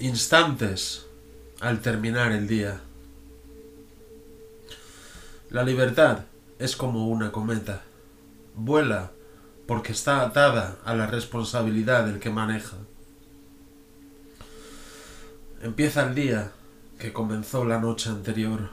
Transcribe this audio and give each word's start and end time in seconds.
instantes 0.00 1.06
al 1.60 1.80
terminar 1.80 2.32
el 2.32 2.48
día. 2.48 2.80
La 5.50 5.62
libertad 5.62 6.24
es 6.58 6.74
como 6.74 7.08
una 7.08 7.30
cometa. 7.30 7.82
Vuela 8.54 9.12
porque 9.66 9.92
está 9.92 10.22
atada 10.22 10.78
a 10.86 10.94
la 10.94 11.06
responsabilidad 11.06 12.06
del 12.06 12.18
que 12.18 12.30
maneja. 12.30 12.78
Empieza 15.60 16.08
el 16.08 16.14
día 16.14 16.52
que 16.98 17.12
comenzó 17.12 17.66
la 17.66 17.78
noche 17.78 18.08
anterior. 18.08 18.70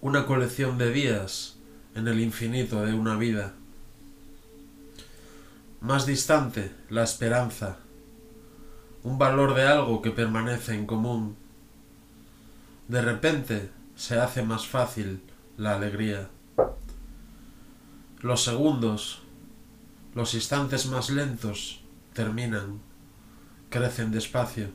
Una 0.00 0.26
colección 0.26 0.78
de 0.78 0.90
días 0.90 1.58
en 1.94 2.08
el 2.08 2.18
infinito 2.18 2.84
de 2.84 2.92
una 2.92 3.16
vida. 3.16 3.54
Más 5.80 6.06
distante, 6.06 6.72
la 6.90 7.04
esperanza 7.04 7.78
un 9.06 9.18
valor 9.18 9.54
de 9.54 9.62
algo 9.62 10.02
que 10.02 10.10
permanece 10.10 10.74
en 10.74 10.84
común. 10.84 11.36
De 12.88 13.00
repente 13.00 13.70
se 13.94 14.18
hace 14.18 14.42
más 14.42 14.66
fácil 14.66 15.22
la 15.56 15.76
alegría. 15.76 16.28
Los 18.18 18.42
segundos, 18.42 19.22
los 20.12 20.34
instantes 20.34 20.86
más 20.86 21.08
lentos, 21.10 21.82
terminan, 22.14 22.80
crecen 23.70 24.10
despacio. 24.10 24.70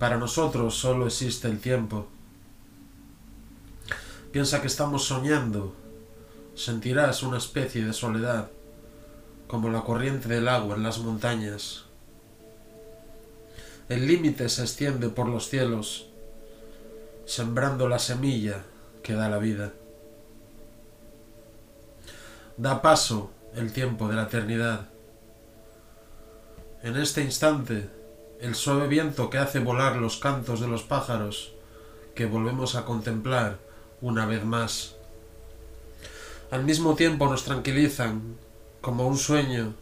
Para 0.00 0.16
nosotros 0.16 0.74
solo 0.74 1.06
existe 1.06 1.46
el 1.46 1.60
tiempo. 1.60 2.08
Piensa 4.32 4.60
que 4.60 4.66
estamos 4.66 5.04
soñando, 5.04 5.72
sentirás 6.56 7.22
una 7.22 7.38
especie 7.38 7.84
de 7.84 7.92
soledad, 7.92 8.50
como 9.46 9.68
la 9.68 9.82
corriente 9.82 10.26
del 10.26 10.48
agua 10.48 10.74
en 10.74 10.82
las 10.82 10.98
montañas 10.98 11.87
el 13.88 14.06
límite 14.06 14.48
se 14.48 14.62
extiende 14.62 15.08
por 15.08 15.28
los 15.28 15.48
cielos, 15.48 16.08
sembrando 17.24 17.88
la 17.88 17.98
semilla 17.98 18.62
que 19.02 19.14
da 19.14 19.28
la 19.30 19.38
vida. 19.38 19.72
Da 22.58 22.82
paso 22.82 23.30
el 23.54 23.72
tiempo 23.72 24.08
de 24.08 24.16
la 24.16 24.24
eternidad. 24.24 24.88
En 26.82 26.96
este 26.96 27.22
instante, 27.22 27.88
el 28.40 28.54
suave 28.54 28.88
viento 28.88 29.30
que 29.30 29.38
hace 29.38 29.58
volar 29.58 29.96
los 29.96 30.18
cantos 30.18 30.60
de 30.60 30.68
los 30.68 30.82
pájaros 30.82 31.52
que 32.14 32.26
volvemos 32.26 32.74
a 32.74 32.84
contemplar 32.84 33.58
una 34.00 34.26
vez 34.26 34.44
más. 34.44 34.96
Al 36.50 36.64
mismo 36.64 36.94
tiempo 36.94 37.28
nos 37.28 37.44
tranquilizan, 37.44 38.36
como 38.80 39.06
un 39.06 39.18
sueño 39.18 39.74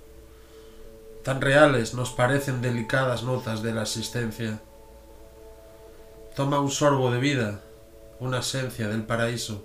tan 1.27 1.41
reales 1.41 1.93
nos 1.93 2.13
parecen 2.13 2.63
delicadas 2.63 3.25
notas 3.25 3.61
de 3.61 3.75
la 3.75 3.83
existencia. 3.83 4.61
Toma 6.37 6.61
un 6.61 6.71
sorbo 6.71 7.11
de 7.11 7.19
vida, 7.19 7.63
una 8.21 8.39
esencia 8.39 8.87
del 8.87 9.03
paraíso. 9.03 9.65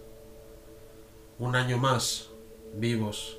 Un 1.38 1.56
año 1.56 1.78
más, 1.78 2.30
vivos. 2.74 3.38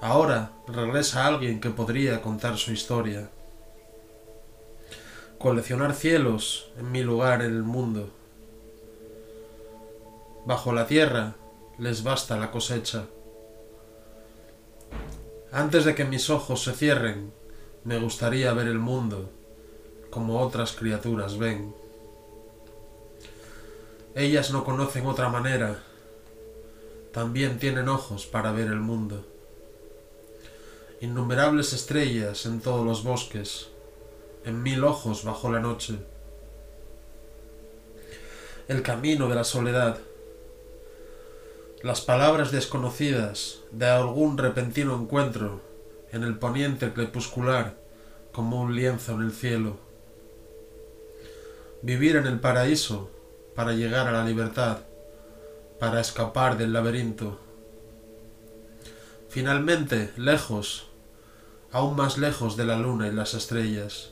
Ahora 0.00 0.52
regresa 0.68 1.26
alguien 1.26 1.60
que 1.60 1.70
podría 1.70 2.22
contar 2.22 2.56
su 2.58 2.70
historia. 2.70 3.28
Coleccionar 5.36 5.94
cielos 5.94 6.70
en 6.78 6.92
mi 6.92 7.02
lugar 7.02 7.42
en 7.42 7.56
el 7.56 7.64
mundo. 7.64 8.08
Bajo 10.46 10.72
la 10.72 10.86
tierra 10.86 11.34
les 11.76 12.04
basta 12.04 12.36
la 12.36 12.52
cosecha. 12.52 13.06
Antes 15.50 15.86
de 15.86 15.94
que 15.94 16.04
mis 16.04 16.28
ojos 16.28 16.62
se 16.62 16.72
cierren, 16.72 17.32
me 17.84 17.98
gustaría 17.98 18.52
ver 18.52 18.66
el 18.68 18.78
mundo 18.78 19.30
como 20.10 20.40
otras 20.40 20.72
criaturas 20.72 21.38
ven. 21.38 21.74
Ellas 24.14 24.50
no 24.50 24.64
conocen 24.64 25.06
otra 25.06 25.28
manera, 25.30 25.82
también 27.12 27.58
tienen 27.58 27.88
ojos 27.88 28.26
para 28.26 28.52
ver 28.52 28.66
el 28.66 28.80
mundo. 28.80 29.24
Innumerables 31.00 31.72
estrellas 31.72 32.44
en 32.44 32.60
todos 32.60 32.84
los 32.84 33.02
bosques, 33.02 33.68
en 34.44 34.62
mil 34.62 34.84
ojos 34.84 35.24
bajo 35.24 35.50
la 35.50 35.60
noche. 35.60 35.98
El 38.66 38.82
camino 38.82 39.28
de 39.28 39.34
la 39.34 39.44
soledad 39.44 39.98
las 41.82 42.00
palabras 42.00 42.50
desconocidas 42.50 43.60
de 43.70 43.86
algún 43.86 44.36
repentino 44.36 44.96
encuentro 44.96 45.60
en 46.10 46.24
el 46.24 46.36
poniente 46.36 46.92
crepuscular 46.92 47.76
como 48.32 48.60
un 48.60 48.74
lienzo 48.74 49.12
en 49.12 49.22
el 49.22 49.32
cielo. 49.32 49.78
Vivir 51.82 52.16
en 52.16 52.26
el 52.26 52.40
paraíso 52.40 53.10
para 53.54 53.74
llegar 53.74 54.08
a 54.08 54.12
la 54.12 54.24
libertad, 54.24 54.78
para 55.78 56.00
escapar 56.00 56.56
del 56.58 56.72
laberinto. 56.72 57.38
Finalmente, 59.28 60.12
lejos, 60.16 60.88
aún 61.70 61.94
más 61.94 62.18
lejos 62.18 62.56
de 62.56 62.64
la 62.64 62.76
luna 62.76 63.06
y 63.06 63.12
las 63.12 63.34
estrellas. 63.34 64.10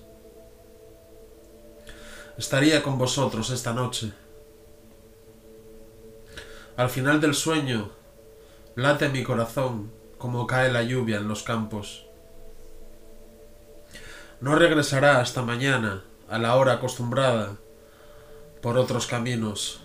Estaría 2.39 2.85
con 2.85 2.97
vosotros 2.97 3.51
esta 3.51 3.73
noche 3.73 4.13
al 6.77 6.91
final 6.91 7.21
del 7.21 7.35
sueño 7.35 7.91
late 8.75 9.09
mi 9.09 9.23
corazón 9.23 9.91
como 10.19 10.47
cae 10.47 10.71
la 10.71 10.83
lluvia 10.83 11.17
en 11.17 11.29
los 11.29 11.43
campos. 11.43 12.05
No 14.41 14.55
regresará 14.55 15.21
hasta 15.21 15.41
mañana, 15.41 16.05
a 16.29 16.39
la 16.39 16.55
hora 16.57 16.75
acostumbrada, 16.75 17.57
por 18.61 18.77
otros 18.77 19.07
caminos. 19.07 19.81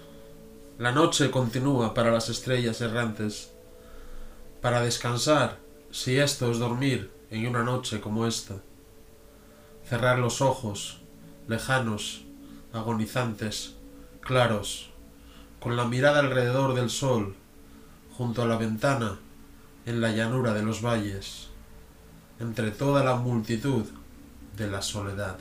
La 0.77 0.91
noche 0.91 1.31
continúa 1.31 1.93
para 1.93 2.11
las 2.11 2.27
estrellas 2.27 2.81
errantes, 2.81 3.53
para 4.61 4.81
descansar, 4.81 5.59
si 5.91 6.19
esto 6.19 6.51
es 6.51 6.59
dormir 6.59 7.09
en 7.29 7.47
una 7.47 7.63
noche 7.63 8.01
como 8.01 8.27
esta. 8.27 8.55
Cerrar 9.87 10.19
los 10.19 10.41
ojos, 10.41 10.99
lejanos, 11.47 12.25
agonizantes, 12.73 13.75
claros, 14.19 14.90
con 15.61 15.77
la 15.77 15.85
mirada 15.85 16.19
alrededor 16.19 16.73
del 16.73 16.89
sol, 16.89 17.35
junto 18.17 18.41
a 18.41 18.47
la 18.47 18.57
ventana, 18.57 19.19
en 19.85 20.01
la 20.01 20.09
llanura 20.09 20.53
de 20.53 20.63
los 20.63 20.81
valles, 20.81 21.49
entre 22.39 22.71
toda 22.71 23.03
la 23.03 23.15
multitud 23.15 23.85
de 24.57 24.67
la 24.67 24.81
soledad. 24.81 25.37